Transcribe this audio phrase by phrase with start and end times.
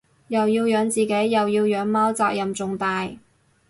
[0.29, 3.07] 又要養自己又要養貓責任重大